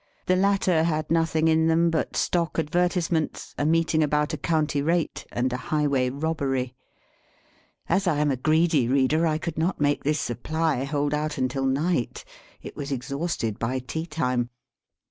The 0.25 0.35
latter 0.35 0.81
had 0.85 1.11
nothing 1.11 1.47
in 1.47 1.67
them 1.67 1.91
but 1.91 2.15
stock 2.17 2.57
advertisements, 2.57 3.53
a 3.59 3.67
meeting 3.67 4.01
about 4.01 4.33
a 4.33 4.37
county 4.37 4.81
rate, 4.81 5.27
and 5.31 5.53
a 5.53 5.57
highway 5.69 6.09
robbery. 6.09 6.73
As 7.87 8.07
I 8.07 8.17
am 8.17 8.31
a 8.31 8.35
greedy 8.35 8.87
reader, 8.87 9.27
I 9.27 9.37
could 9.37 9.59
not 9.59 9.79
make 9.79 10.03
this 10.03 10.19
supply 10.19 10.85
hold 10.85 11.13
out 11.13 11.37
until 11.37 11.67
night; 11.67 12.25
it 12.63 12.75
was 12.75 12.91
exhausted 12.91 13.59
by 13.59 13.77
tea 13.77 14.07
time. 14.07 14.49